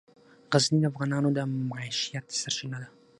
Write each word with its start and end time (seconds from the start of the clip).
غزني 0.53 0.79
د 0.81 0.85
افغانانو 0.91 1.29
د 1.37 1.39
معیشت 1.69 2.25
سرچینه 2.41 2.77
ده. 2.81 2.87